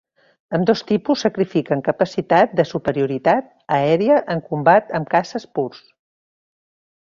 Ambdós 0.57 0.79
tipus 0.91 1.25
sacrifiquen 1.25 1.83
capacitat 1.89 2.55
de 2.61 2.65
superioritat 2.69 3.51
aèria 3.81 4.17
en 4.37 4.43
combat 4.49 4.91
amb 5.01 5.13
caces 5.17 5.47
purs. 5.59 5.85